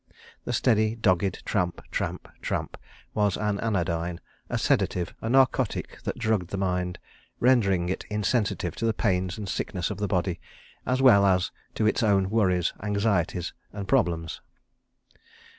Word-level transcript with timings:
The 0.45 0.51
steady 0.51 0.95
dogged 0.95 1.45
tramp, 1.45 1.79
tramp, 1.91 2.27
tramp, 2.41 2.75
was 3.13 3.37
an 3.37 3.59
anodyne, 3.59 4.19
a 4.49 4.57
sedative, 4.57 5.13
a 5.21 5.29
narcotic 5.29 6.01
that 6.01 6.17
drugged 6.17 6.49
the 6.49 6.57
mind, 6.57 6.97
rendering 7.39 7.87
it 7.87 8.03
insensitive 8.09 8.75
to 8.77 8.85
the 8.87 8.95
pains 8.95 9.37
and 9.37 9.47
sickness 9.47 9.91
of 9.91 9.99
the 9.99 10.07
body 10.07 10.39
as 10.87 11.03
well 11.03 11.23
as 11.23 11.51
to 11.75 11.85
its 11.85 12.01
own 12.01 12.31
worries, 12.31 12.73
anxieties 12.81 13.53
and 13.71 13.87
problems. 13.87 14.41